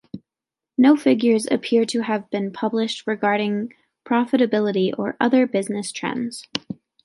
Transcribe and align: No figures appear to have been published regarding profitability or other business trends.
No 0.79 0.95
figures 0.97 1.47
appear 1.51 1.85
to 1.85 2.01
have 2.01 2.27
been 2.31 2.51
published 2.51 3.05
regarding 3.05 3.71
profitability 4.03 4.91
or 4.97 5.15
other 5.21 5.45
business 5.45 5.91
trends. 5.91 6.47